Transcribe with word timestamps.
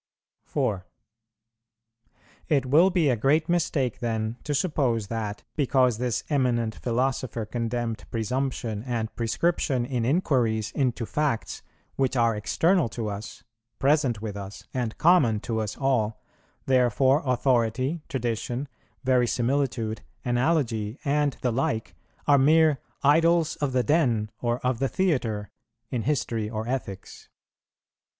4. 0.45 0.87
It 2.49 2.65
will 2.65 2.89
be 2.89 3.09
a 3.11 3.15
great 3.15 3.47
mistake 3.47 3.99
then 3.99 4.35
to 4.43 4.55
suppose 4.55 5.09
that, 5.09 5.43
because 5.55 5.99
this 5.99 6.23
eminent 6.27 6.73
philosopher 6.73 7.45
condemned 7.45 8.05
presumption 8.09 8.81
and 8.81 9.15
prescription 9.15 9.85
in 9.85 10.03
inquiries 10.03 10.71
into 10.71 11.05
facts 11.05 11.61
which 11.97 12.15
are 12.15 12.35
external 12.35 12.89
to 12.89 13.09
us, 13.09 13.43
present 13.77 14.23
with 14.23 14.35
us, 14.35 14.65
and 14.73 14.97
common 14.97 15.39
to 15.41 15.59
us 15.61 15.77
all, 15.77 16.19
therefore 16.65 17.21
authority, 17.23 18.01
tradition, 18.09 18.67
verisimilitude, 19.03 20.01
analogy, 20.25 20.97
and 21.05 21.37
the 21.41 21.51
like, 21.51 21.93
are 22.27 22.39
mere 22.39 22.79
"idols 23.03 23.55
of 23.57 23.71
the 23.71 23.83
den" 23.83 24.31
or 24.41 24.57
"of 24.65 24.79
the 24.79 24.89
theatre" 24.89 25.51
in 25.91 26.01
history 26.01 26.49
or 26.49 26.67
ethics. 26.67 27.29